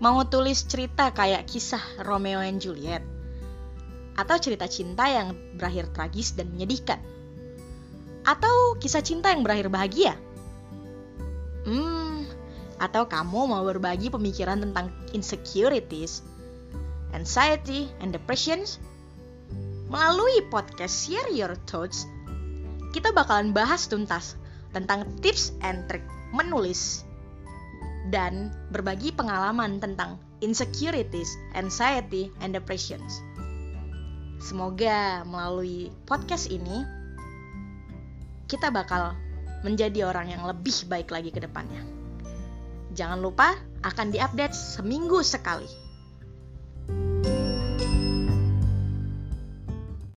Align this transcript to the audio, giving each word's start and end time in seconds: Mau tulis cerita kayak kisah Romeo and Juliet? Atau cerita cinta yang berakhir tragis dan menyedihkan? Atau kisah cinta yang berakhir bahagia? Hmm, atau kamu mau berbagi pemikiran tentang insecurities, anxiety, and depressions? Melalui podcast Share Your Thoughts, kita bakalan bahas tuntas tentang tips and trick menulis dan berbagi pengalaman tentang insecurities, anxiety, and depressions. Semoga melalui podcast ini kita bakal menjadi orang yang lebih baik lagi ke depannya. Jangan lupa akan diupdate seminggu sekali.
Mau 0.00 0.24
tulis 0.24 0.64
cerita 0.64 1.12
kayak 1.12 1.44
kisah 1.44 2.00
Romeo 2.00 2.40
and 2.40 2.56
Juliet? 2.56 3.04
Atau 4.16 4.40
cerita 4.40 4.64
cinta 4.64 5.04
yang 5.04 5.36
berakhir 5.60 5.92
tragis 5.92 6.32
dan 6.32 6.48
menyedihkan? 6.48 6.96
Atau 8.24 8.80
kisah 8.80 9.04
cinta 9.04 9.28
yang 9.28 9.44
berakhir 9.44 9.68
bahagia? 9.68 10.16
Hmm, 11.68 12.24
atau 12.80 13.04
kamu 13.04 13.52
mau 13.52 13.60
berbagi 13.60 14.08
pemikiran 14.08 14.64
tentang 14.64 14.88
insecurities, 15.12 16.24
anxiety, 17.12 17.92
and 18.00 18.16
depressions? 18.16 18.80
Melalui 19.92 20.48
podcast 20.48 20.96
Share 20.96 21.28
Your 21.28 21.52
Thoughts, 21.68 22.08
kita 22.96 23.12
bakalan 23.12 23.52
bahas 23.52 23.84
tuntas 23.84 24.40
tentang 24.72 25.04
tips 25.20 25.52
and 25.60 25.84
trick 25.92 26.08
menulis 26.32 27.04
dan 28.10 28.50
berbagi 28.74 29.14
pengalaman 29.14 29.78
tentang 29.78 30.18
insecurities, 30.44 31.30
anxiety, 31.54 32.28
and 32.42 32.52
depressions. 32.52 33.22
Semoga 34.40 35.22
melalui 35.24 35.94
podcast 36.04 36.50
ini 36.50 36.82
kita 38.50 38.72
bakal 38.74 39.14
menjadi 39.62 40.08
orang 40.08 40.32
yang 40.32 40.42
lebih 40.42 40.74
baik 40.90 41.12
lagi 41.12 41.30
ke 41.30 41.38
depannya. 41.38 41.84
Jangan 42.96 43.22
lupa 43.22 43.54
akan 43.86 44.10
diupdate 44.10 44.56
seminggu 44.56 45.22
sekali. 45.22 45.79